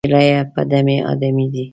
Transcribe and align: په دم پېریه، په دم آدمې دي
په 0.03 0.05
دم 0.07 0.11
پېریه، 0.13 0.39
په 0.53 0.61
دم 0.71 0.87
آدمې 1.11 1.45
دي 1.53 1.65